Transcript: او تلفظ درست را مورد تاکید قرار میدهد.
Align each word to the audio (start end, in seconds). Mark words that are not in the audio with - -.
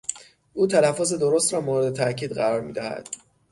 او 0.53 0.67
تلفظ 0.67 1.13
درست 1.13 1.53
را 1.53 1.61
مورد 1.61 1.93
تاکید 1.95 2.31
قرار 2.31 2.61
میدهد. 2.61 3.09